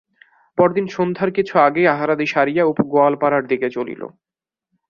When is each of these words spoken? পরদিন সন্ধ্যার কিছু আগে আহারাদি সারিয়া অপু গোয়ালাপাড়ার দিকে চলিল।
পরদিন 0.57 0.85
সন্ধ্যার 0.87 1.29
কিছু 1.37 1.53
আগে 1.67 1.81
আহারাদি 1.87 2.27
সারিয়া 2.27 2.63
অপু 2.65 2.83
গোয়ালাপাড়ার 2.91 3.43
দিকে 3.51 3.67
চলিল। 3.69 4.01